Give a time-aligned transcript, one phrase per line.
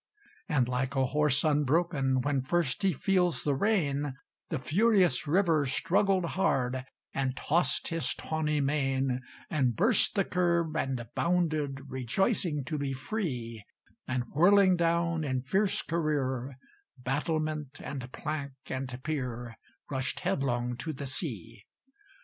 [0.49, 4.15] And, like a horse unbroken When first he feels the rein,
[4.49, 11.05] The furious river struggled hard, And tossed his tawny mane; And burst the curb, and
[11.13, 13.63] bounded, Rejoicing to be free;
[14.07, 16.57] And whirling down, in fierce career,
[16.97, 19.55] Battlement, and plank, and pier,
[19.91, 21.63] Rushed headlong to the sea.